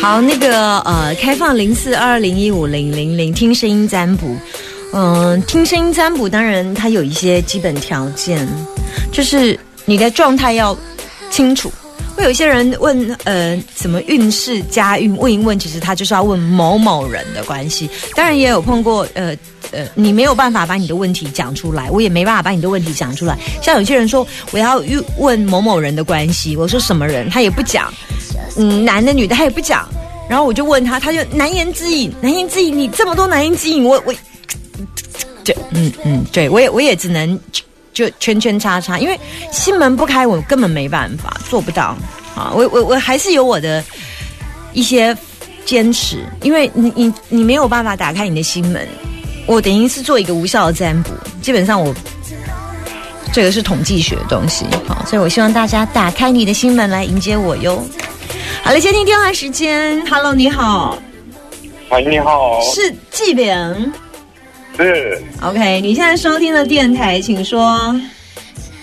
[0.00, 4.34] 好，那个呃，开放零四二零一五零零零听声音占卜。
[4.94, 8.48] 嗯，听声音占卜，当然它有一些基本条件，
[9.12, 10.74] 就是你的状态要
[11.30, 11.70] 清楚。
[12.16, 17.88] 会有一些人问，呃，怎么运势加运，问一问，其实他就是要问某某人的关系。
[18.14, 19.36] 当然也有碰过，呃
[19.72, 23.38] 呃，你没有办法把你的问题讲出来，我也没办法把你的问题讲出来。
[23.62, 24.82] 像有些人说，我要
[25.16, 27.92] 问某某人的关系，我说什么人，他也不讲。
[28.56, 29.88] 嗯，男的女的他也不讲，
[30.28, 34.12] 然后我就问他，他就难言之隐，难言之隐，你这么多难言之隐，我我，
[35.44, 37.38] 对，嗯嗯，对我也我也只能
[37.92, 39.18] 就圈圈叉叉，因为
[39.52, 41.96] 心门不开，我根本没办法做不到
[42.34, 43.84] 啊，我我我还是有我的
[44.72, 45.16] 一些
[45.64, 48.86] 坚持，因为你你你没有办法打开你的心门，
[49.46, 51.10] 我等于是做一个无效的占卜，
[51.42, 51.94] 基本上我
[53.32, 57.84] 这个是统计学的东西，好，所以我希望大家打开你的心门来迎接我哟。
[58.62, 60.00] 好了，接听电话时间。
[60.06, 60.98] Hello，你好。
[61.90, 62.60] 喂，你好。
[62.74, 63.92] 是纪饼。
[64.76, 65.20] 是。
[65.40, 67.98] OK，你现在收听的电台，请说。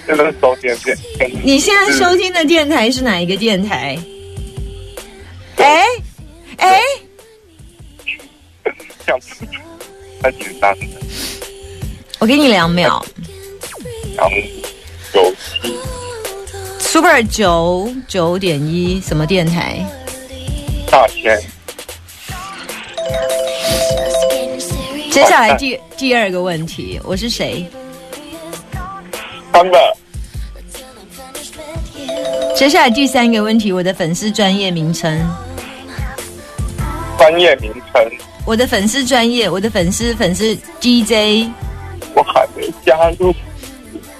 [0.06, 0.98] 现在收听电。
[1.44, 3.98] 你现在收听的电台是哪一个电台？
[5.58, 5.84] 哎
[6.58, 6.82] 哎。
[10.28, 10.86] 讲太紧张了。
[12.20, 13.04] 我给你两秒。
[14.16, 14.30] 两
[15.14, 15.78] 九七。
[16.80, 19.86] Super 九九点一什么电台？
[20.90, 21.40] 大千。
[25.12, 27.66] 接下来第第二个问题，我是谁？
[29.54, 29.98] 三个。
[32.56, 35.20] 接下来第三个问题，我的粉丝专业名称。
[37.18, 38.12] 专业名称。
[38.48, 41.50] 我的粉丝专业，我的粉丝粉丝 DJ。
[42.16, 43.36] 我还没加入。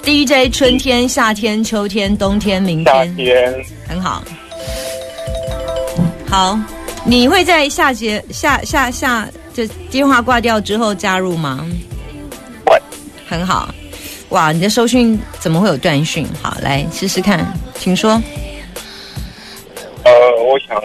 [0.04, 4.22] DJ 春天、夏天、秋天、冬天、明天，夏天很好。
[6.30, 6.60] 好，
[7.06, 11.66] 你会在下节下下下就电话挂掉之后加入吗？
[12.66, 12.78] 会。
[13.30, 13.74] 很好。
[14.28, 16.28] 哇，你的收讯怎么会有断讯？
[16.44, 18.22] 好，来试试看，请说。
[20.04, 20.12] 呃，
[20.44, 20.84] 我想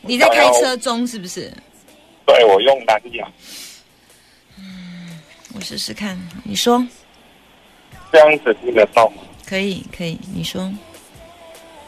[0.00, 1.52] 你在开车中是不是？
[2.26, 3.26] 对，我用蓝牙。
[4.58, 5.18] 嗯，
[5.54, 6.84] 我试试看，你说。
[8.12, 9.22] 这样子听得到吗？
[9.46, 10.62] 可以，可以，你说。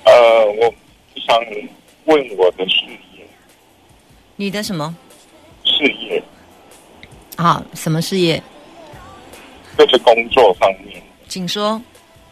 [0.05, 0.75] 呃，我
[1.17, 1.37] 想
[2.05, 2.85] 问我的事
[3.15, 3.27] 业。
[4.37, 4.95] 你的什么？
[5.65, 6.23] 事业。
[7.37, 8.43] 好，什么事业？
[9.77, 11.03] 就是工作方面。
[11.29, 11.81] 请说。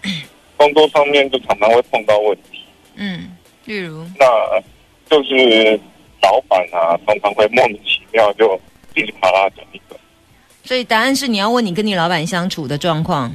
[0.57, 2.61] 工作方面就常常会碰到问题。
[2.95, 4.07] 嗯，例如。
[4.19, 4.27] 那
[5.09, 5.79] 就是
[6.27, 8.61] 老板啊，常常会莫名其妙就
[8.93, 9.97] 噼里啪啦讲一个。
[10.65, 13.33] 所以答案是你要问你跟你老板相处的状况。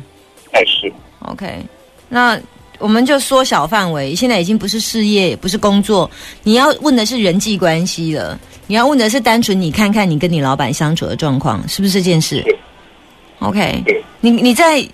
[1.20, 1.48] OK，
[2.10, 2.38] 那
[2.80, 4.14] 我们就缩小范围。
[4.14, 6.10] 现在已经不是事业，也不是工作，
[6.44, 8.38] 你要问的是人际关系了。
[8.68, 12.44] 你要问的是单纯你看看你跟你老板相处的状况，是不是这件事
[13.40, 13.82] ？OK，
[14.20, 14.86] 你你在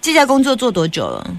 [0.00, 1.36] 这家工作做多久了？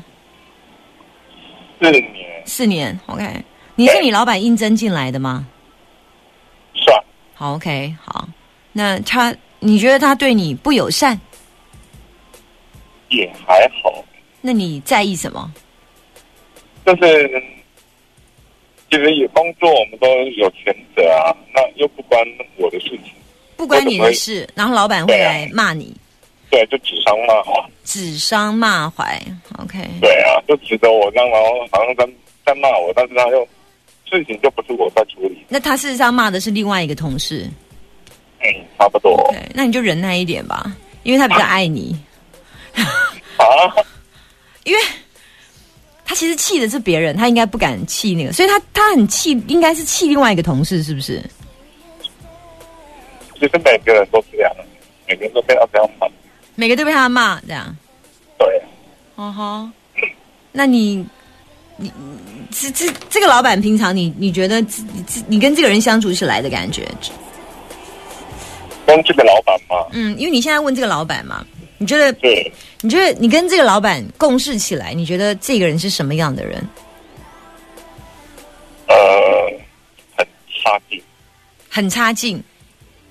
[1.81, 2.05] 四年。
[2.45, 2.99] 四年。
[3.07, 3.43] OK，
[3.75, 5.45] 你是你老板应征进来的吗？
[6.75, 6.99] 是啊。
[7.33, 8.27] 好，OK，好。
[8.71, 11.19] 那他，你觉得他对你不友善？
[13.09, 14.03] 也还好。
[14.41, 15.51] 那你在意什么？
[16.85, 17.43] 就是，
[18.91, 20.07] 其实有工作，我们都
[20.37, 21.35] 有权责啊。
[21.53, 22.21] 那又不关
[22.57, 23.11] 我的事情，
[23.57, 24.47] 不关你的事。
[24.53, 25.95] 然后老板会来骂你，
[26.49, 29.19] 对，就指桑骂槐，指桑骂槐。
[29.59, 32.07] OK，对啊，就指着我，然后好像在
[32.45, 33.47] 在骂我，但是他又
[34.09, 35.45] 事情就不是我在处理。
[35.49, 37.49] 那他事实上骂的是另外一个同事。
[38.41, 38.47] 嗯，
[38.77, 39.15] 差不多。
[39.31, 41.95] 对，那你就忍耐一点吧，因为他比较爱你。
[43.37, 43.45] 啊！
[44.63, 44.81] 因为
[46.03, 51.21] 他其实气的是别人，他应该不敢气那个，所以他他很气，应该是气另外一个同事，是不是？
[53.33, 54.51] 其实每个人都是这样，
[55.07, 56.07] 每个人都被他这样骂，
[56.55, 57.75] 每个都被他骂这样。
[58.37, 58.61] 对。
[59.15, 59.69] 哦吼，
[60.51, 61.05] 那你
[61.77, 61.91] 你
[62.51, 66.87] 这这这个老板平常你你觉得你你跟这个人相处起来的感觉？
[68.85, 69.87] 跟这个老板吗？
[69.93, 71.45] 嗯，因为你现在问这个老板嘛。
[71.77, 72.13] 你觉得？
[72.13, 72.49] 对，
[72.79, 76.65] 你觉得你跟这个老板共事起来，你觉得这个人是什么样的人？
[78.87, 78.95] 呃，
[80.15, 80.25] 很
[80.63, 81.03] 差劲。
[81.69, 82.41] 很差劲。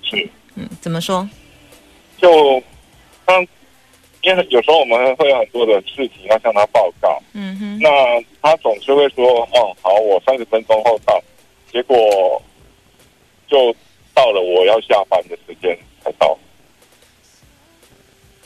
[0.01, 1.29] 是，嗯，怎么说？
[2.17, 2.63] 就
[3.27, 3.33] 他，
[4.25, 7.89] 因为有时候我们会有很多的事情要向他报告，嗯哼，那
[8.41, 11.21] 他总是会说：“哦，好，我三十分钟后到。”
[11.71, 12.41] 结果
[13.47, 13.71] 就
[14.13, 16.35] 到了我要下班的时间才到。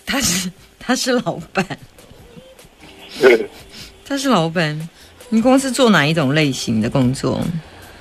[0.06, 1.66] 他是他是老板，
[3.10, 3.50] 是，
[4.04, 4.90] 他是老板。
[5.30, 7.36] 你公司做哪一种类型的工作？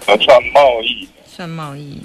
[0.07, 2.01] 啊，算贸易算贸易。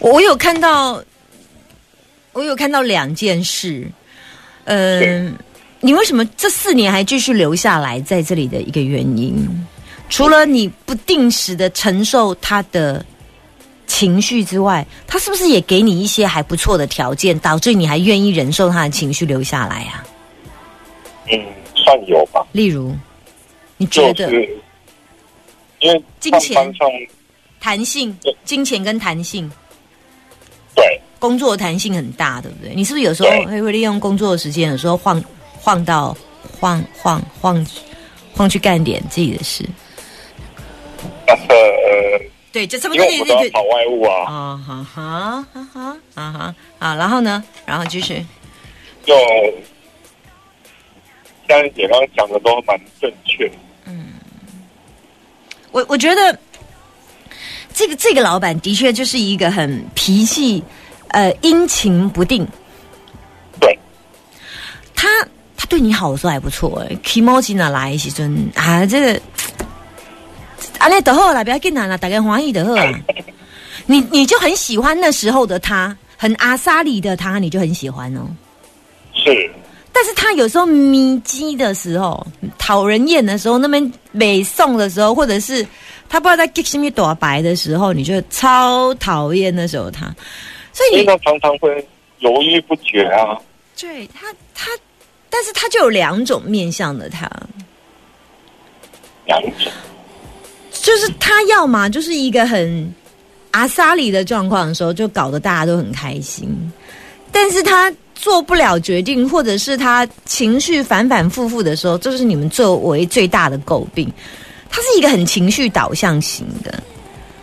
[0.00, 1.02] 我有看到，
[2.32, 3.86] 我有看到两件事。
[4.64, 5.34] 嗯、
[5.80, 9.66] 你为什么这四年还继续留下来在这里的一个原因？
[10.08, 13.04] 除了你不定时的承受他的
[13.86, 20.04] 情绪之外，他是不是也给你一些还不错的条件，导致你还愿意忍受他的情绪留下来啊？
[21.30, 21.38] 嗯，
[21.74, 22.44] 算有吧。
[22.52, 22.94] 例如，
[23.76, 24.58] 你觉得就是
[25.80, 26.72] 因为金钱
[27.60, 29.50] 弹性、金钱跟弹性，
[30.80, 32.74] 对工作的弹性很大，对不对？
[32.74, 35.22] 你是不是有时候对会会利用工作的时间，有时候晃
[35.52, 36.16] 晃到
[36.58, 37.66] 晃晃晃
[38.34, 39.64] 晃去干点自己的事？
[41.26, 42.20] 那个呃，
[42.52, 47.44] 对，就这么因为我们都要跑外务啊，啊哈哈哈哈啊哈啊，然后呢？
[47.66, 48.24] 然后继续，
[49.04, 49.14] 就
[51.48, 53.50] 像姐刚刚讲的都蛮正确
[53.84, 54.08] 嗯。
[55.70, 56.36] 我我觉得
[57.74, 60.62] 这个这个老板的确就是一个很脾气
[61.08, 62.46] 呃阴晴不定，
[63.60, 63.78] 对，
[64.94, 65.08] 他
[65.56, 69.20] 他对你好的时候还不错哎 k i m o j i 哪来时阵啊，这个
[70.78, 73.00] 啊那得好啦，不要紧啦，啦大家欢喜得好啦。
[73.86, 78.20] 你你就很喜欢那时候的他，很阿萨里的他，你就很喜欢哦。
[79.12, 79.50] 是，
[79.92, 82.24] 但是他有时候迷鸡的时候，
[82.56, 85.66] 讨人厌的时候，那边美送的时候，或者是
[86.10, 90.12] 他不知道在 get 什么躲白的时候，你就超讨厌那时候他。
[90.72, 91.86] 所以你常常会
[92.18, 93.38] 犹豫不决啊。
[93.80, 94.70] 对他他，
[95.30, 97.30] 但是他就有两种面向的他，
[99.24, 99.52] 两种
[100.72, 102.92] 就是他要嘛就是一个很
[103.52, 106.48] 阿萨里的状况的时候，就搞得大家都很开心，
[107.30, 114.12] 但是他做不了决定，或者是他情绪反反复复的时候，这是你们作为最大的诟病。
[114.70, 116.82] 他是一个很情绪导向型的，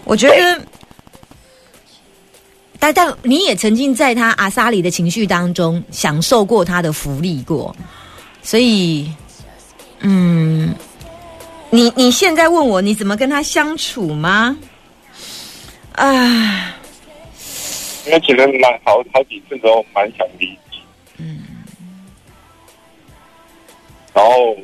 [0.06, 0.62] 我觉得。
[2.80, 7.76] 但但你也曾经在他阿萨里的情绪当中享受过他的福利过，
[8.44, 9.12] 所以，
[10.02, 10.76] 嗯，
[11.72, 14.56] 你你现在问我你怎么跟他相处吗？
[15.94, 16.76] 啊，
[18.06, 20.78] 因为其实蛮好好几次都蛮想离职，
[21.18, 21.40] 嗯，
[24.14, 24.56] 然后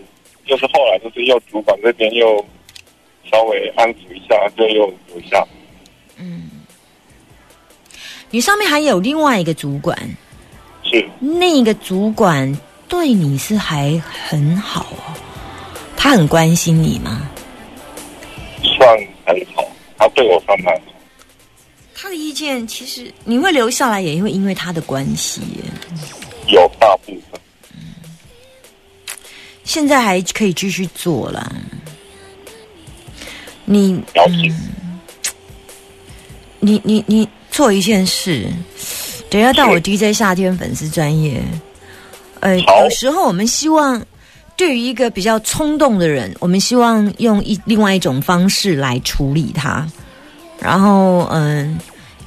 [0.45, 2.43] 就是后来就是又主管这边又
[3.31, 5.45] 稍微安抚一下，就又留下。
[6.17, 6.49] 嗯
[8.29, 9.97] 你上面还有另外一个主管，
[10.83, 12.51] 是那个主管
[12.87, 15.13] 对你是还很好哦，
[15.95, 17.29] 他很关心你吗？
[18.63, 19.63] 算很好，
[19.97, 20.81] 他对我算蛮好。
[21.93, 25.41] 他的意见其实你会留下来，也会因为他的关系。
[26.47, 27.32] 有大部分
[29.73, 31.51] 现在还可以继续做了。
[33.65, 34.53] 你了解，
[36.59, 38.45] 你你你做一件事，
[39.31, 41.41] 等一下到我 DJ 夏天粉丝专业。
[42.41, 43.99] 呃，有时候我们希望
[44.55, 49.87] 对于一个比较冲动的人，我们希望用一另外一种方式来处理他。
[50.59, 51.79] 然后，嗯，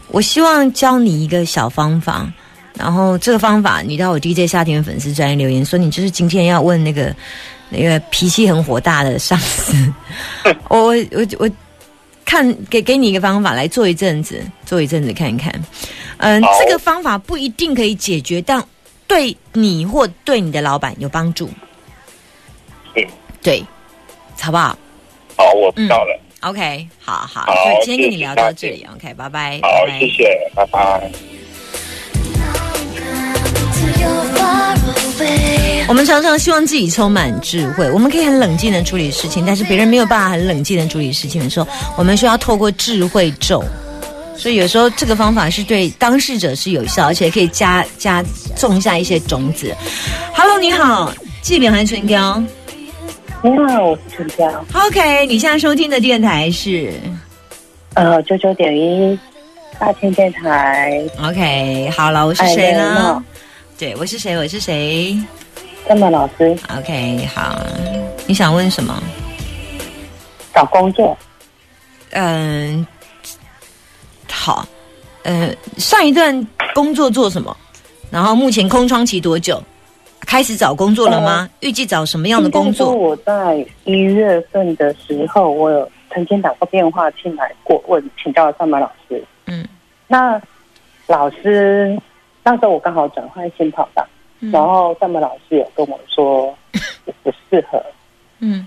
[0.09, 2.29] 我希望教你一个小方法。
[2.78, 7.14] 然后这个方法，你到我 DJ 夏天粉丝专业留言说，你就是今天要问那个
[7.71, 9.75] 那个脾气很火大的上司。
[10.68, 11.50] 我我我我
[12.25, 15.52] 看给给你一个方法来做一阵子，做一阵子看一看。
[16.18, 18.62] 嗯，好这个方法不一定可以解决，但
[19.06, 21.49] 对你或对你的老板有帮助。
[22.95, 23.06] 是
[23.42, 23.64] 对，
[24.40, 24.76] 好不好
[25.37, 26.21] 好，我知道了。
[26.40, 31.11] ？OK，好好，好就今天跟你聊到这里，OK，拜拜，好拜，拜谢谢，拜拜。
[35.88, 43.65] 我们常常希望自己充满智慧，我们可以很冷静的处理事情，但是别人没有办法很冷静的处理事情的时候，我们需要透过智慧咒。
[44.37, 48.23] 所以有时候这个方法是对当事者是有效，而且可以加加
[48.57, 49.75] 种下一些种子。
[50.35, 51.11] Hello，你好，
[51.41, 52.43] 纪炳还是纯雕
[53.43, 54.65] 你好，我是春娇。
[54.75, 56.93] ？OK，你现在收听的电台是
[57.95, 59.19] 呃，九九点一
[59.79, 61.91] 大千电台，OK。
[61.97, 63.25] 好了，我是爱谁呢？
[63.78, 64.35] 对，我是谁？
[64.37, 65.16] 我是谁？
[65.87, 67.61] 张曼老师 OK，好，
[68.26, 69.02] 你想问什么？
[70.54, 71.16] 找工作，
[72.12, 72.87] 嗯，
[74.30, 74.66] 好，
[75.25, 77.54] 呃，上一段工作做什么？
[78.11, 79.62] 然后目前空窗期多久？
[80.21, 81.49] 开始找工作了吗？
[81.61, 82.95] 预计找什么样的工作？
[82.95, 89.23] 我在一月份的时候，我有曾经打过电话进来过问请教张曼老师。
[89.45, 89.66] 嗯
[90.09, 90.40] 那
[91.06, 91.97] 老师
[92.47, 94.07] 那时候我刚好转换新跑道，
[94.38, 96.47] 嗯然后他们老师有跟我说
[97.05, 97.85] 我 不适合，
[98.38, 98.65] 嗯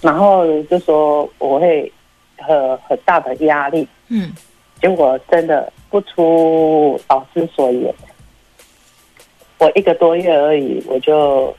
[0.00, 1.92] 然后就说我会
[2.38, 4.32] 很很大的压力，嗯，
[4.80, 7.94] 结果真的不出老师所言，
[9.58, 11.54] 我一个多月而已，我就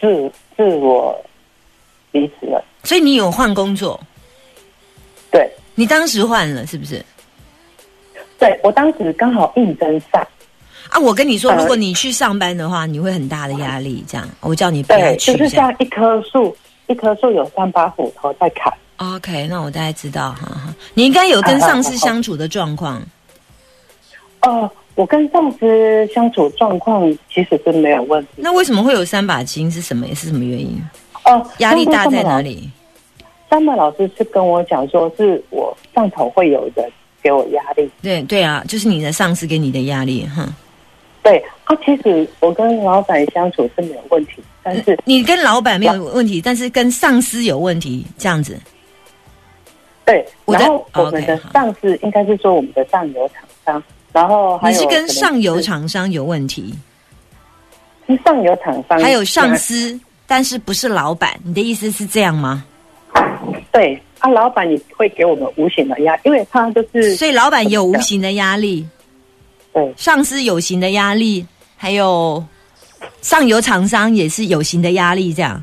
[0.00, 1.14] 自自我
[2.12, 2.64] 离职了。
[2.84, 4.00] 所以你有换工作？
[5.30, 7.04] 对，你当时换了是不是？
[8.38, 10.24] 对我当时刚好应征上，
[10.90, 14.04] 啊，我跟你说，呃如果你去上班的话，你会很大的压力。
[14.08, 15.32] 这样，我叫你不要，去。
[15.32, 16.56] 就是像一棵树，
[16.86, 18.72] 一棵树有三把斧头在砍。
[18.96, 20.74] OK，那我大概知道哈哈。
[20.94, 23.02] 你应该有跟上司相处的状况。
[24.42, 28.28] 哦，我跟上司相处状况其实是没有问题。
[28.36, 29.70] 那为什么会有三把金？
[29.70, 30.06] 是什么？
[30.14, 30.80] 是什么原因？
[31.24, 32.40] 哦，压力大在哪？
[32.40, 32.70] 里？
[33.50, 36.90] 三本老师是跟我讲说，是我上头会有人
[37.22, 37.88] 给我压力。
[38.02, 40.46] 对对啊，就是你的上司给你的压力，哼。
[41.28, 48.58] 对啊，其实我跟老板相处是没有问题，但是你跟老板没有问题，但是跟上司有问题，这样子。
[50.06, 56.74] 对，然后我们的上司应该是说我们的上游厂商，然后你是跟上游是厂商有问题，
[58.06, 61.38] 是上游厂商，还有上司，但是不是老板。
[61.44, 62.64] 你的意思是这样吗？
[63.70, 68.86] 对啊，老板也会给我们无形的压力，因为他就是所以老板有无形的压力，
[69.78, 72.44] 对上司有形的压力，还有
[73.22, 75.62] 上游厂商也是有形的压力，这样。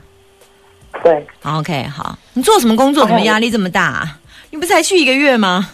[1.03, 3.05] 对，OK，好，你做什么工作？
[3.05, 4.19] 怎么压力这么大、啊？
[4.50, 5.69] 你不是才去一个月吗？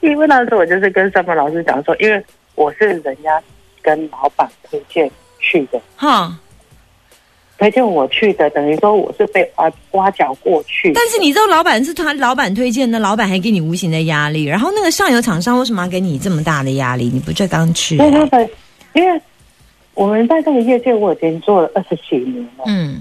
[0.00, 2.24] 因为那时候我就是跟上班老师讲说，因为
[2.54, 3.42] 我是人家
[3.82, 6.34] 跟老板推荐去的，哈，
[7.58, 10.92] 推荐我去的，等于说我是被挖挖角过去。
[10.92, 17.10] 但是你知道老板是他老板推荐的，老板还给你无形的压力，然后那个上游厂商为什么要给你这么大的压力？
[17.12, 18.50] 你不就刚去、因为他的，
[18.92, 19.20] 因为
[19.94, 23.00] 我们在这个业界我已经做了二十几年了，嗯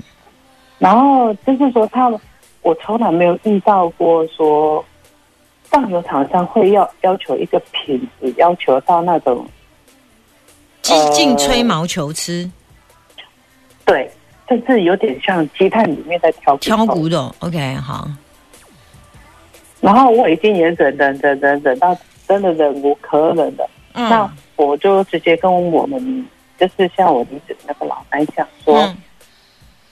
[0.77, 2.19] 然后就是说他们，
[2.61, 4.83] 我从来没有遇到过说
[5.71, 9.45] 上游厂商会要要求一个品质，要求到那种
[10.81, 12.49] 激进吹毛求疵，
[13.85, 14.09] 对，
[14.47, 16.65] 甚至有点像鸡蛋里面在挑骨头。
[16.65, 17.35] 挑骨头。
[17.39, 18.07] OK，好，
[19.81, 21.95] 然后我已经也忍忍忍忍忍到
[22.27, 26.25] 真的忍无可忍了，那嗯我就直接跟我们
[26.57, 28.97] 就是像我离职那个老板讲说，嗯。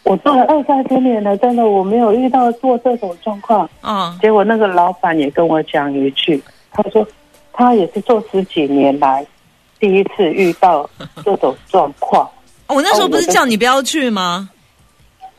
[0.04, 3.70] 我做了二三十年了，真的我没有遇到过这种状况。
[3.82, 7.08] 嗯，结果那个老板也跟我讲一句，他说
[7.54, 9.26] 他也是做十几年来
[9.80, 10.90] 第一次遇到
[11.24, 12.30] 这种状况
[12.68, 14.50] 我那时候不是叫你不要去吗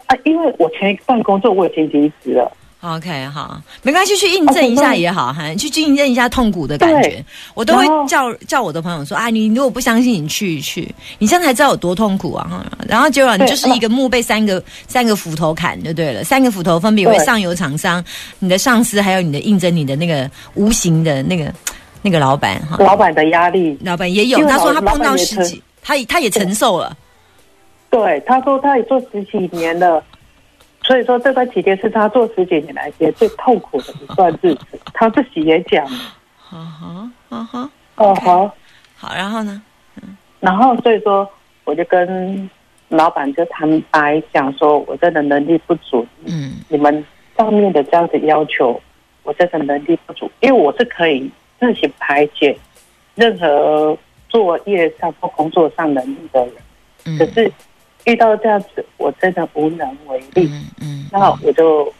[0.07, 2.53] 啊，因为我前一份工作我已经离职了
[2.83, 7.25] ，？OK，好，没关系，去印证一下也好，哈，去去印证一下痛苦的感觉。
[7.55, 12.47] 我都会叫叫我的朋友说啊，你如果不相信，你去一去，你现在才知道有多痛苦啊！
[12.51, 18.05] 哈然后结果你就是一个墓被三个三个斧头砍就对了，三个斧头分别为上游厂商、
[18.39, 21.51] 你的上司，还有你的应征你的那个无形的那个
[22.03, 22.77] 那个老板哈。
[22.79, 26.95] 老板的压力，老板也有，他说他碰到十几，他也他也承受了。
[27.95, 30.03] 对，他说他也做十几年了。
[30.83, 34.67] 所以说，这段期间是他做十几年来也最痛苦的一段日子。
[34.93, 35.87] 他自己也讲，
[36.37, 38.53] 哈哈，哈哈，哦好，
[38.97, 39.63] 好，然后呢？
[40.41, 41.27] 然后所以说，
[41.63, 42.51] 我就跟
[42.89, 47.05] 老板就坦白讲说，我真的能力不足，嗯你们
[47.37, 48.79] 上面的这样子要求，
[49.23, 52.55] 我真的能力不足，因为我是可以自行排解
[53.15, 53.97] 任何
[54.29, 56.55] 作业上或工作上能力的人，
[57.07, 57.51] 嗯可是
[58.05, 60.49] 遇到这样子，我真的无能为力。
[60.51, 61.93] 嗯嗯，那我就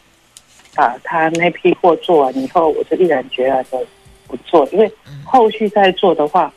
[0.75, 3.79] 把他那批货做完以后，我就毅然决然的
[4.27, 4.93] 不做，因为
[5.25, 6.53] 后续再做的话，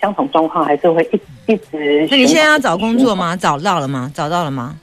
[0.00, 2.06] 相同状况还是会一一直。
[2.10, 3.14] 那你现在要找工作？
[3.14, 3.36] 吗？
[3.36, 4.10] 找到了吗？
[4.14, 4.78] 找到了吗？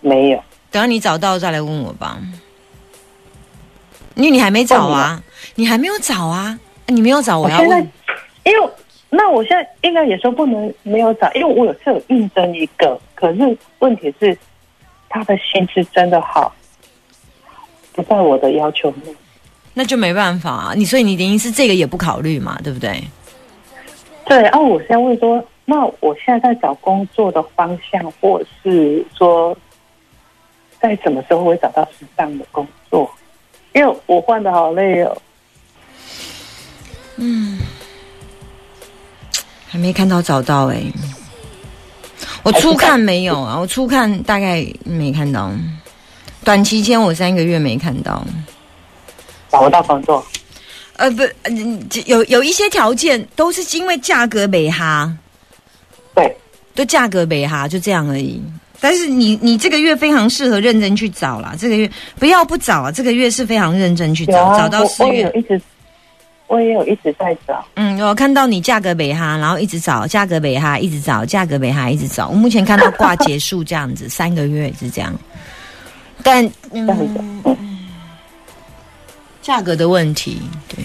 [0.00, 0.42] 没有。
[0.70, 2.18] 等到你找到再来问我吧，
[4.16, 5.22] 因为你还没找啊，
[5.54, 7.92] 你还没有找啊，你没有找，我要问。，
[8.44, 8.70] 因为
[9.16, 14.36] 那我现在应该也说不能没有找，因为我有是有应征一个，可是问题是
[15.08, 16.52] 他的薪资真的好，
[17.92, 19.14] 不在我的要求内。
[19.72, 23.02] 那就没办法啊，你所以你等于是这个也不考虑嘛，对不对？
[24.24, 29.56] 对啊，我现在问说，那我现在在找工作的方向，或是说
[30.80, 33.10] 在什么时候会找到适当的工作？
[33.74, 35.16] 因为我换的好累哦。
[39.74, 40.80] 还没看到找到哎、
[42.44, 45.50] 我初看没有啊，我初看大概没看到，
[46.44, 48.24] 短期间我三个月没看到。
[49.50, 50.24] 找不到工作，
[50.94, 55.12] 呃，不，嗯有有一些条件都是因为价格美哈，
[56.14, 56.36] 对，
[56.76, 58.40] 都价格美哈，就这样而已。
[58.78, 65.08] 但是你你这个月非常适合认真去找啦，这个月不要不找啊，这个月是非常认真去找，啊，找到我四月。
[65.08, 65.60] 我也有一直，
[66.46, 67.64] 我也有一直在找。
[67.74, 72.28] 嗯，我看到你价格北哈，然后一直找价格北哈，一直找价格北哈，一直找。
[72.28, 75.12] 我目前看到挂结束这样子，三个月是这样。
[76.22, 76.86] 但嗯，
[77.44, 77.88] 嗯，
[79.42, 80.84] 价格的问题，对，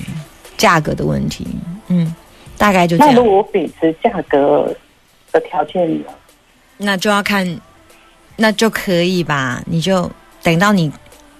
[0.58, 1.48] 价格的问题，
[1.88, 2.16] 嗯，
[2.58, 3.14] 大概就这样。
[3.14, 4.74] 那如果我秉持价格
[5.32, 6.06] 的条件呢？
[6.78, 7.60] 那就要看，
[8.38, 9.62] 那就可以吧？
[9.66, 10.10] 你就
[10.42, 10.92] 等到你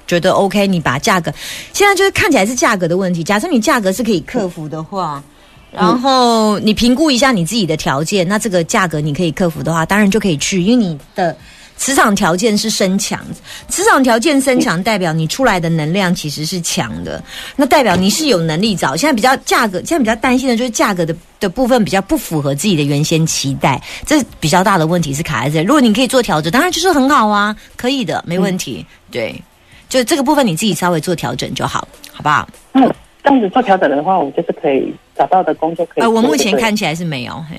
[0.10, 1.32] 觉得 OK，你把价格
[1.72, 3.24] 现在就是看起来是价格的问题。
[3.24, 5.24] 假设你价格是可以克服的话，
[5.72, 11.38] 然后你评估一下你自己的条件，那这个价格你可以克服的话，当然就可以去，因为你的。
[11.82, 13.26] 磁场条件是升强，
[13.70, 17.24] 磁场条件升强代表你出来的能量其实是强的，
[17.56, 18.98] 那代表你是有能力找。
[18.98, 25.66] 现在比较价格，现在比较担心的就是价格的的部分比较不符合自己的原先期待，这比较大的问题是卡在这里。
[25.66, 28.86] 如果你可以做调整，当然就是很好啊，可以的，没问题。
[29.10, 29.42] 对，
[29.90, 32.48] 就这个部分你自己稍微做调整就好，好不好？
[32.72, 32.88] 那
[33.24, 36.04] 这样子做调整的话，我就是可以找到的工作可以。
[36.04, 37.58] 呃，我目前看起来是没有，嘿，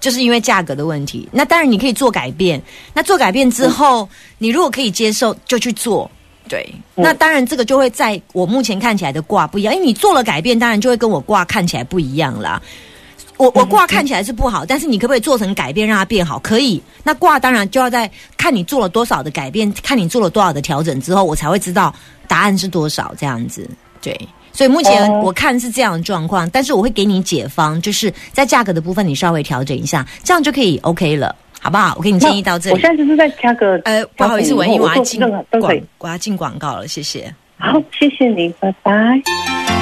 [0.00, 1.28] 就是因为价格的问题。
[1.32, 2.62] 那当然你可以做改变，
[2.94, 6.10] 那做改变之后，你如果可以接受，就去做。
[6.48, 6.66] 对，
[6.96, 12.62] 嗯那当然这个就会在我目前看起来的卦不一样，因为你做了改变，当然就会跟我卦看起来不一样啦。
[13.38, 16.38] 我我卦看起来是不好，但是你可不可以做成改变让它变好？
[16.40, 16.82] 可以。
[17.02, 21.94] 那卦当然就要在看你做了多少的改变，看你做了多少的调整之后，我才会知道
[22.26, 23.68] 答案是多少这样子。
[24.02, 24.18] 对，
[24.52, 31.94] 所以目前哦我看是这样的状况，但是我会给你解方，就是在价格的部分你稍微调整一下，这样就可以 OK 了，好不好？
[31.96, 32.90] 我给你建议到这里我现。
[32.90, 37.32] 在就是在价格，呃，不好意思，文艺，我要进广。，我要进广告了，谢谢。
[37.56, 39.77] 好，谢谢你，拜拜。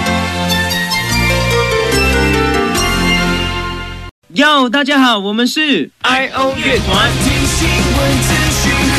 [4.37, 8.99] 哟，大家好，我们是 I O 乐团，听新闻资讯和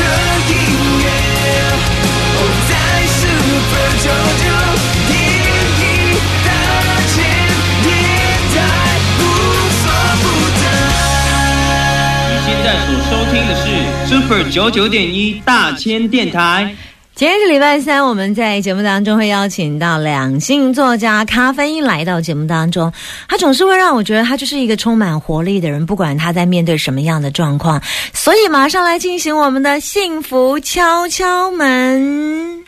[0.49, 0.51] 音
[0.97, 1.05] 乐，
[2.33, 2.73] 哦，在
[3.13, 4.09] Super 九
[4.41, 4.49] 九
[5.05, 5.13] 点
[5.77, 6.49] 一大
[7.13, 7.13] 千
[7.83, 7.85] 电
[8.55, 8.57] 台
[9.19, 9.21] 无
[9.77, 9.85] 所
[10.23, 10.25] 不
[10.57, 10.65] 在。
[12.33, 13.69] 你现在所收听的是
[14.09, 16.75] Super 九九点一大千电台。
[17.17, 22.93] 今天是礼拜三，我们在节目当中会邀请到两性作家咖啡因来到节目当中。
[23.27, 27.81] 他总是会让我觉得他就是一个充满活力的人，不管他在面对什么样的状况。
[28.13, 32.63] 所以马上来进行我们的幸福敲敲门。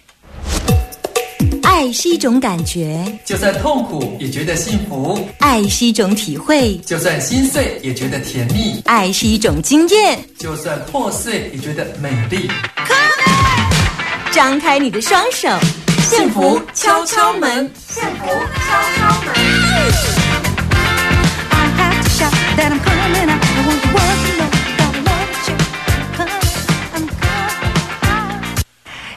[1.62, 10.20] 爱是一种感觉，就算痛苦也觉得幸福，爱是一种体会，就算心碎也觉得甜蜜，爱是一种经验。
[10.40, 12.50] 就算破碎也觉得美丽。
[14.32, 15.50] 张开你的双手
[16.02, 17.70] 幸福敲敲门。
[17.88, 19.34] 幸福敲敲门。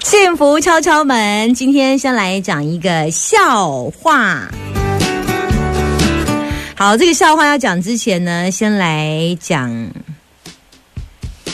[0.02, 4.48] 幸福敲敲门今天先来讲一个笑话。
[6.74, 9.70] 好这个笑话要讲之前呢先来讲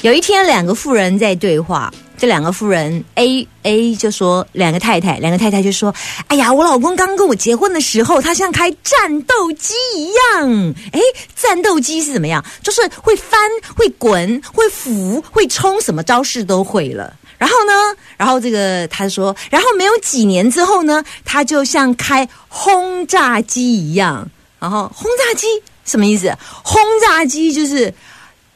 [0.02, 5.94] 有一天两个富人在对话这两个夫人 A A 就说，两个太太，两个太太就说
[6.26, 10.74] ：“哎呀，我老公刚跟我结婚的时候，他像开战斗机一样。
[10.92, 11.00] 哎，
[11.36, 12.44] 战斗机是怎么样？
[12.60, 13.38] 就是会翻、
[13.76, 17.14] 会滚、会浮、会冲，什么招式都会了。
[17.38, 17.72] 然后呢，
[18.16, 24.28] 然后这个他说，然后没有几年之后呢，他就像开轰炸机一样。
[24.58, 25.46] 然后轰炸机
[25.84, 26.36] 什么意思？
[26.64, 27.94] 轰炸机就是。”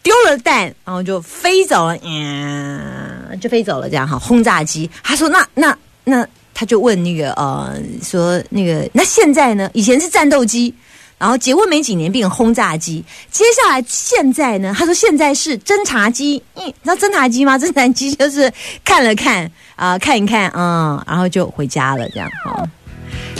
[0.04, 4.88] 丢了蛋，然后就飞走了，嗯，就飞走了，这样哈，轰炸机。
[5.02, 9.70] 他说：“那那那，他就问那个呃，说那个那现在呢？
[9.74, 10.74] 以前是战斗机，
[11.18, 14.74] 然后结婚没几年变成轰炸机，接下来现在呢？
[14.76, 17.56] 他说现在是侦察机，嗯，你知道侦察机吗？
[17.58, 18.52] 侦察机就是
[18.84, 22.68] 看了看啊、看一看，嗯，然后就回家了，这样哈。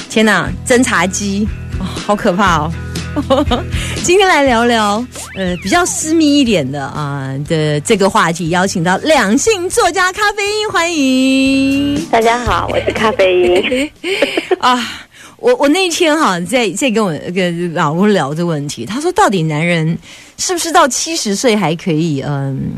[0.09, 1.46] 天哪，侦察机，
[1.78, 2.72] 哦、好可怕哦！
[4.05, 14.18] 今天来聊聊，呃，比较私密一点的啊、的这个话题，邀请到两性作家咖啡因，欢迎大家好，我是咖啡因。
[14.59, 15.07] 啊！
[15.37, 19.98] 我我那天哈在在跟我跟老公聊这个问题，他说到底男人
[20.38, 22.75] 是不是到七十岁还可以嗯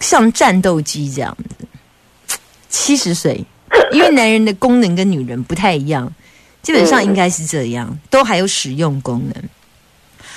[0.00, 2.36] 像战斗机这样子？
[2.68, 3.42] 七十岁，
[3.92, 6.12] 因为男人的功能跟女人不太一样，
[6.62, 9.42] 基本上应该是这样，都还有使用功能。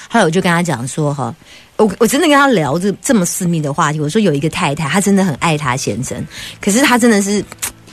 [0.10, 1.34] 后来我就跟他讲说哈，
[1.78, 6.26] 我我真的跟他聊这这么私密的话题，我说有一个太太，她真的很爱她先生，
[6.62, 7.44] 可是她真的是。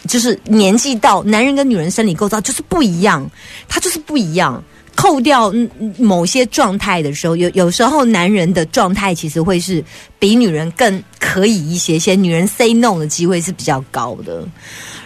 [0.08, 3.30] 就是年纪到，男人跟女人生理构造就是不一样，
[3.68, 4.64] 他就是不一样。
[5.00, 5.50] 扣掉
[5.96, 9.82] 某些状态的时候，有有时候男人的状态其实会是
[10.18, 14.46] 比女人更可以一些些，女人 say no 的机会是比较高的。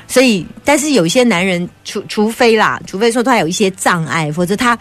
[0.09, 4.77] 所以，但是有一些男人，除除非啦，除非说他有一些障碍，否则他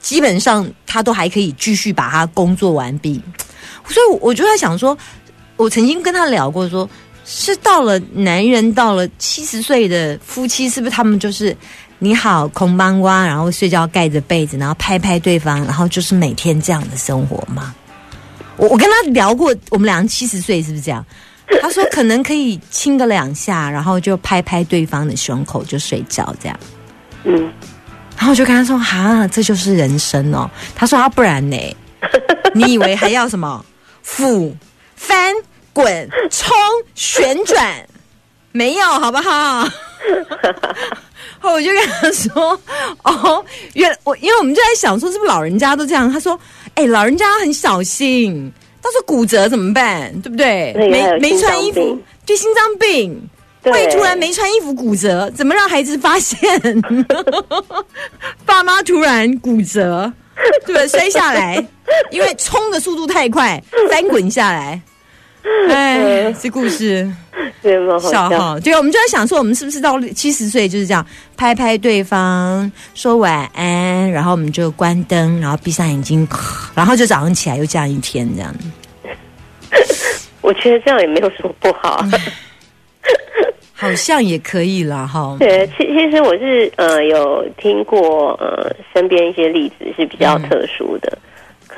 [0.00, 3.18] 基本上他都还可以继续把他工作完毕。
[3.86, 4.96] 所以我就在想说，
[5.56, 6.86] 我曾经跟他聊过说。
[7.30, 11.54] 是到了男人到了七十岁的夫妻，是不是他们就是
[11.98, 17.74] 你好空邦瓜，然后睡觉盖着被子，然后拍拍对方，然后就是每天这样的生活吗？
[18.56, 21.04] 我我跟他聊过，我们俩七十岁是不是这样？
[21.60, 26.60] 他说可能可以亲个两下，然后就拍拍对方的胸口就睡觉这样。
[27.24, 27.52] 嗯，
[28.16, 31.76] 然后我就跟他说：“哈，这就是人生哦。”他说：“啊，不然呢？
[32.54, 33.64] 你以为还要什么
[34.02, 34.56] 俯
[34.94, 35.34] 翻？”
[35.70, 36.56] 滚、冲、
[36.96, 37.72] 旋转，
[38.50, 39.64] 没有，好不好？
[41.40, 42.60] 后我就跟他说
[43.04, 46.38] ：“哦，原我因为我们就在想说，是不是老人家都这样？”他说
[46.74, 50.12] ：“哎，老人家很小心，到时候骨折怎么办？
[50.20, 50.72] 对不对？
[50.74, 53.28] 没没穿衣服，就心脏病，
[53.62, 56.38] 会突然没穿衣服骨折，怎么让孩子发现？
[58.44, 60.12] 爸妈突然骨折，
[60.66, 60.88] 对不对？
[60.88, 61.64] 摔下来，
[62.10, 64.80] 因为冲的速度太快，翻滚下来。”
[65.70, 67.10] 哎，这故事
[68.10, 71.04] 笑哈，对，我们就在想说，我们是不是到七十岁就是这样，
[71.36, 76.26] 拍拍对方，说晚安，然后我们就关灯，然后闭上眼睛，
[76.74, 78.54] 然后就早上起来又这样一天这样。
[80.40, 82.04] 我觉得这样也没有什么不好，
[83.72, 85.36] 好像也可以啦，哈。
[85.40, 91.18] 对，其其实我是呃有听过呃身边一些例子是比较特殊的。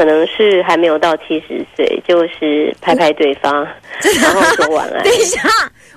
[0.00, 3.52] 可能是还没有到七十岁，就是拍拍对方，
[4.22, 5.04] 然后说晚安。
[5.04, 5.46] 等一下，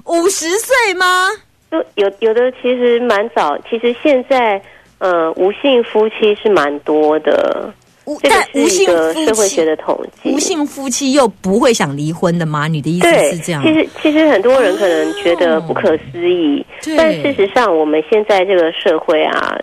[0.04, 1.30] 五十岁吗？
[1.72, 4.62] 就有有的其实蛮早，其实现在
[4.98, 7.74] 呃无性夫妻是蛮多的。
[8.22, 12.68] 这个是一个社会学的统计，无性夫妻又不会想离婚的吗？
[12.68, 13.64] 你的意思是这样？
[13.64, 16.66] 其实其实很多人可能觉得不可思议，
[16.98, 19.58] 但事实上我们现在这个社会啊。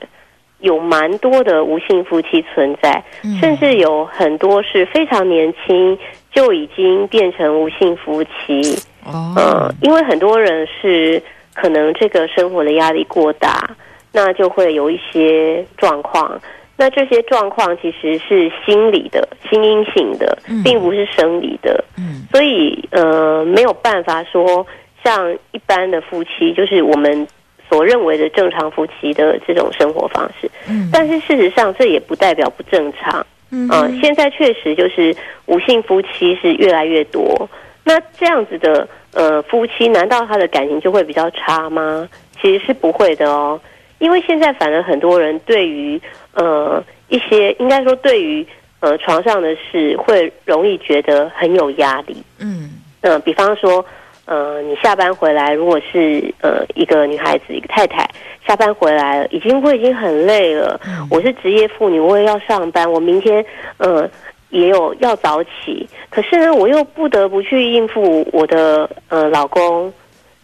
[0.60, 3.02] 有蛮多的无性夫妻存在，
[3.40, 5.98] 甚至有很多是非常年轻
[6.30, 8.78] 就已经变成无性夫妻。
[9.04, 11.22] 哦，呃，因为很多人是
[11.54, 13.70] 可能这个生活的压力过大，
[14.12, 16.40] 那就会有一些状况。
[16.76, 21.82] 那这些状况其实是心理的、心因性的，并不是生理的。
[21.96, 24.66] 嗯，所以呃，没有办法说
[25.02, 27.26] 像一般的夫妻，就是我们。
[27.70, 33.68] 所认为的正常夫妻的这种生活方式，嗯，但是事实上这也不代表不正常，嗯，
[34.02, 35.14] 现在确实就是
[35.46, 37.48] 无性夫妻是越来越多，
[37.84, 42.08] 那这样子的呃夫妻，难道他的感情就会比较差吗？
[42.42, 43.60] 其实是不会的哦，
[44.00, 46.00] 因为现在反而很多人对于
[46.34, 48.44] 呃一些应该说对于
[48.80, 52.70] 呃床上的事会容易觉得很有压力，嗯。
[53.02, 53.84] 嗯，比方说。
[54.30, 58.08] 呃，你下班回来，如果是呃一个女孩子，一个太太
[58.46, 60.80] 下班回来了，已经我已经很累了。
[61.10, 63.44] 我是职业妇女，我也要上班，我明天
[63.78, 64.08] 呃
[64.50, 69.92] 也有要早起，可是呢，我又不得不去应付我的呃老公。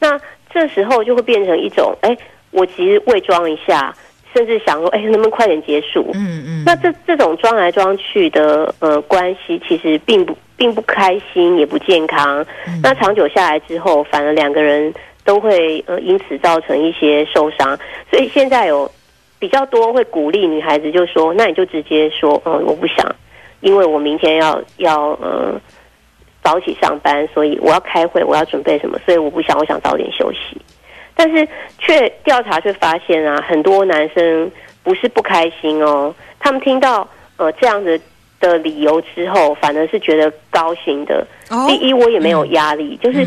[0.00, 0.20] 那
[0.52, 2.16] 这时候就会变成一种，哎，
[2.50, 3.94] 我其实伪装一下，
[4.36, 6.10] 甚至想说，哎，能不能快点结束？
[6.12, 6.62] 嗯嗯。
[6.66, 10.36] 那这这种装来装去的呃关系，其实并不。
[10.58, 12.42] 并不开心，也不健康。
[12.82, 14.90] 那长久下来之后，反而两个人
[15.22, 17.78] 都会呃因此造成一些受伤。
[18.10, 18.90] 所以现在有
[19.38, 23.06] 比较多会鼓励女孩子，就说：“那你就直接说，嗯，我不想，
[23.60, 25.60] 因为我明天要要呃
[26.42, 30.58] 早起上班，所以我要开会，我要准备什么，所以我不想，我想早点休息。”
[31.16, 31.48] 但是
[31.78, 34.48] 却调查却发现啊，很多男生
[34.84, 38.00] 不是不开心哦，他们听到呃这样子。
[38.38, 41.26] 的理由之后，反而是觉得高兴的。
[41.66, 43.26] 第一，我也没有压力，就是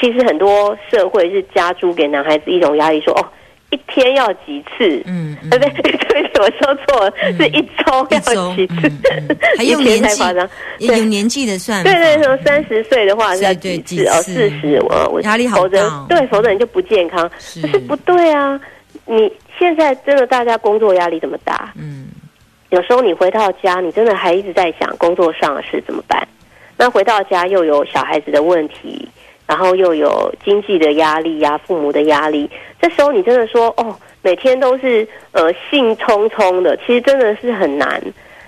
[0.00, 3.24] 其实很多社会是加诸给男孩子一种压力，说哦，
[3.70, 5.02] 一天要几次？
[5.06, 5.92] 嗯，对不对？
[6.08, 8.18] 对我说错了，是一周要
[8.54, 8.90] 几次？
[9.56, 10.22] 还有 年纪，
[10.86, 11.82] 有年纪的算。
[11.84, 14.06] 对对，说三十岁的话要几次？
[14.06, 16.06] 哦，四十，我压力好大。
[16.08, 17.28] 对，否则你就不健康。
[17.60, 18.58] 可是不对啊，
[19.06, 22.06] 你现在真的大家工作压力这么大，嗯，
[22.70, 26.26] 有时候你回到家，你真的还一直在想工作上的事怎么办？
[26.76, 29.06] 那回到家又有小孩子的问题，
[29.48, 32.48] 然后又有经济的压力呀、父母的压力，
[32.82, 38.00] 这时候你真的说哦，每天都是呃兴冲冲的，其实真的是很难。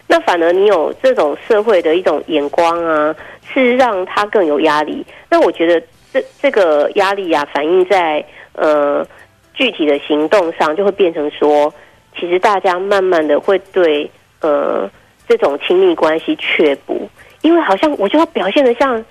[0.07, 3.17] 那反而你有这种社会的一种眼光啊，
[3.51, 5.03] 是让他更有压力。
[5.31, 5.81] 那我觉得
[6.13, 9.07] 这这个压力啊，反映在呃
[9.55, 11.73] 具体的行动上，就会变成说，
[12.19, 14.11] 其实大家慢慢的会对
[14.43, 14.91] 呃
[15.27, 17.09] 这种亲密关系却步，
[17.41, 19.03] 因为好像我就要表现的像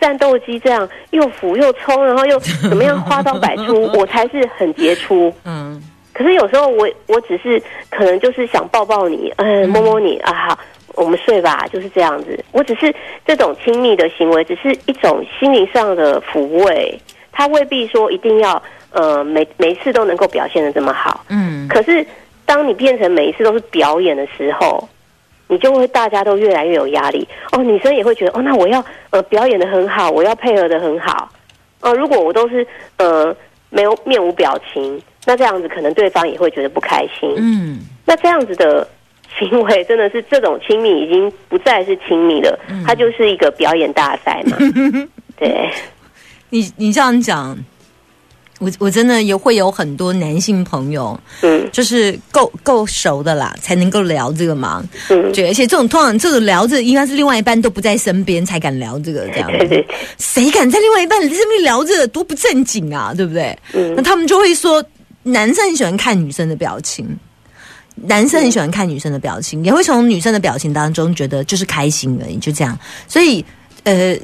[0.00, 5.32] 战斗机这样，又俯又冲，然后又怎么样花招百出， 我才是很杰出。
[5.44, 5.82] 嗯
[6.14, 10.58] 可是有时候我我只是可能就是想抱抱你，嗯，摸摸你啊，好，
[10.96, 12.44] 我们睡吧，就是这样子。
[12.50, 12.92] 我只是
[13.24, 16.98] 这种亲密的行为，只是一种心灵上的抚慰，
[17.30, 21.24] 他未必说一定要呃每每一次都能够表现的这么好。
[21.28, 22.04] 嗯，可是
[22.44, 24.88] 当你变成每一次都是表演的时候，
[25.48, 27.26] 你就会大家都越来越有压力。
[27.52, 31.28] 哦，女生也会觉得哦，那我要呃表演的很好，我要配合的很好。
[31.80, 33.34] 呃、如果我都是呃
[33.70, 37.32] 没有面无表情，那这样子可能对方也会觉得不开心。
[37.36, 38.86] 嗯，那这样子的
[39.38, 44.56] 行为真的是这种亲密已经不再是亲密了，它就是一个表演大赛嘛。
[45.38, 45.70] 对，
[46.50, 47.56] 你你这样讲，
[48.58, 54.82] 我我真的也会有很多男性朋友，嗯就是够够熟的啦，才能够聊这个嘛。
[55.08, 59.48] 嗯，对，而且这种通常这种聊着，应该是另外一半都不在身边才敢聊这个这样。
[59.52, 59.86] 对 对，
[60.18, 63.56] 谁敢在另外一半身边聊这，多不正经啊，对不对？
[63.74, 64.84] 嗯那他们就会说，
[65.22, 67.06] 男生很喜欢看女生的表情，
[67.94, 72.76] 男生很喜欢看女生的表情，也会从女生的表情当中觉得就是开心而已，就这样。
[73.06, 73.44] 所以，
[73.84, 74.16] 呃，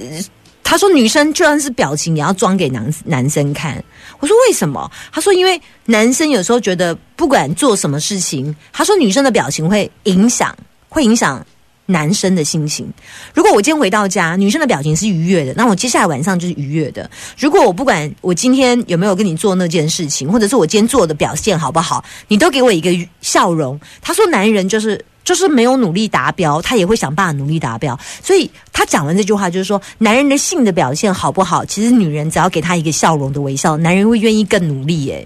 [0.65, 3.83] 他说女生就算是表情也要装给男男生看。
[4.19, 4.91] 我说为什么？
[5.13, 10.57] 他说因为男生有时候觉得不管做什么事情，他说女生的表情会影响，
[10.89, 11.47] 会影响。
[11.87, 12.91] 男生的心情，
[13.35, 17.11] 如果我今天回到家，女生的表情是愉悦的，那我接下来晚上就是愉悦的。
[17.39, 23.79] 如果我不管我今天有没有跟你做那件事情，或者是我今天做的表现好不好，你都给我一个笑容。
[24.01, 27.99] 他说，男人就是就是没有努力达标，他也会想办法努力达标。
[28.23, 35.11] 所以他讲完这句话，就是说，男人的性的表现好不好，其实女人只要给他一个笑容的微笑，男人会愿意更努力。
[35.11, 35.25] 哎，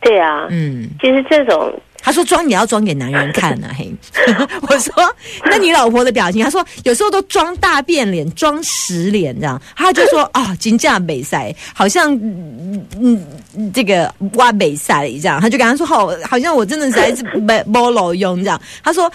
[0.00, 3.92] 对啊，嗯，其实这种他说装也要装给男人看啊，嘿。
[4.68, 4.92] 我说
[5.44, 9.60] 那你老婆的表情，他说有时候都装大变脸，装实脸这样。
[9.76, 12.86] 他就说啊，金价美赛，好像嗯
[13.54, 15.40] 嗯这个挖美赛这样。
[15.40, 18.60] 他就跟他说，好，好像我真的是在是 没没路用这样。
[18.82, 19.10] 他说。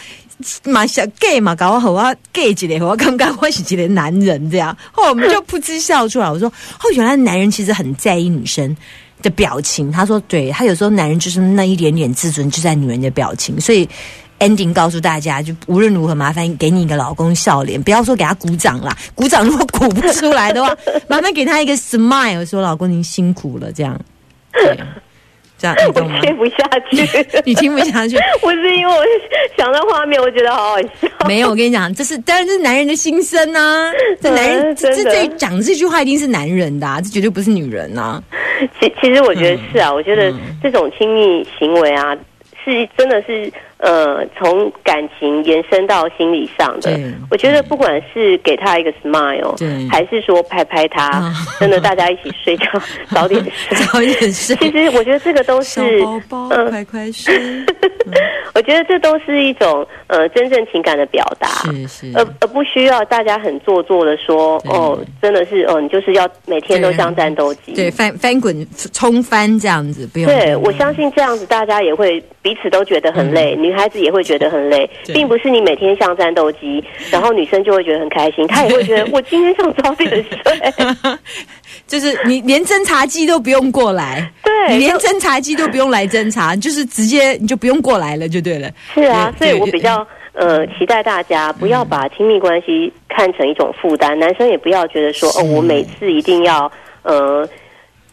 [0.63, 6.29] 嘛小 gay 嘛，搞我好啊 gay 一个，我刚刚我是一个男人这样，后我们就噗嗤笑出来。
[6.29, 8.75] 我说哦，原来男人其实很在意女生
[9.23, 9.91] 的表情。
[9.91, 13.89] 他说对，他有时候男人就是那一点点自尊就在女人的表情，所以
[14.39, 20.75] ending 告诉大家，就无论如何麻烦给你一个老公笑脸，不要说给他鼓掌啦，鼓掌如果鼓不出来的话，
[21.07, 23.99] 麻烦给他一个 smile，说老公您辛苦了这样。
[24.51, 24.77] 对，
[25.63, 26.19] 这样你 我懂吗？
[26.21, 26.57] 接不下
[26.91, 27.07] 去，
[27.45, 28.17] 你听不下去？
[28.41, 29.01] 不是因为我
[29.57, 31.07] 想到画面，我觉得好好笑。
[31.25, 33.89] 没有，我跟你讲，这是当然这是男人的心声啊！
[34.21, 38.21] 这男人嗯这这这讲这句话一定是男人的、啊，这绝对不是女人啊！
[38.79, 42.13] 其其实我觉得是啊，我觉得这种亲密行为啊，
[42.65, 43.51] 是真的是
[43.83, 46.97] 呃，从感情延伸到心理上的。
[47.29, 52.65] 我觉得不管是给他一个 smile，对还是说拍拍他啊，真的大家一起睡觉，
[53.13, 53.77] 早点睡。
[53.85, 54.55] 早点睡。
[54.55, 57.33] 其实我觉得这个都是小宝宝，嗯快快睡。
[58.55, 61.47] 我觉得这都是一种呃真正情感的表达。
[61.47, 67.73] 是是，而而不需要大家很做作的说哦，真的是哦，你就是要每天都像战斗机。
[67.73, 70.27] 对翻翻滚冲翻这样子，不用。
[70.27, 81.17] 对，我相信这样子，大家也会彼此都觉得很累，女孩子也会觉得很累，并不是你每天像战斗机， 然后女生就会觉得很开心，她也会觉得 我今天想早点睡。
[81.85, 88.69] 就是你连侦察机都不用过来，对，你连就侦察机都不用来侦察，就是直接你就不用过来了，就对了。
[88.93, 96.71] 是啊，所以我比较呃期待大家不要把亲密关系看成一种负担，男生也不要觉得说哦，我每次一定要
[97.03, 97.47] 呃，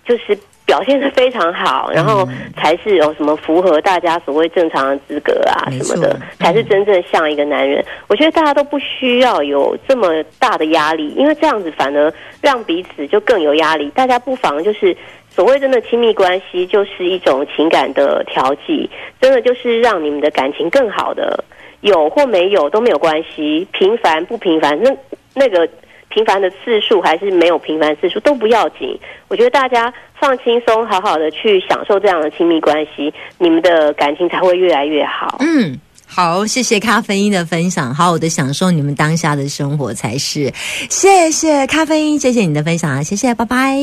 [0.07, 0.37] 就是
[0.71, 2.25] 表现的非常好，然后
[2.57, 7.85] 才是有什么符合大家所谓正常的资格啊什么的，才是真正像一个男人。
[8.07, 13.91] 我觉得大家都不需要有这么大的压力，因为这样子反而让彼此就更有压力。
[13.97, 14.97] 大家不妨就是。
[15.33, 21.45] 所谓真的亲密关系，就是一种情感的调剂，真的就是让你们的感情更好的，
[21.83, 24.91] 有或没有都没有关系，平凡不平凡，那
[25.33, 25.67] 那个
[26.11, 28.99] 频繁的次数还是没有频繁次数都不要紧。
[29.29, 35.39] 我觉得大家放轻松，好好的去享受这样的亲密关系，你们的感情才会越来越好。
[35.41, 35.81] 嗯。
[36.13, 40.53] 好，谢谢咖啡因的分享，好好的享受你们当下的生活才是。
[40.91, 43.79] 谢谢咖啡因，谢谢你的分享啊，谢谢，拜拜。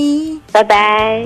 [0.52, 1.26] 拜拜。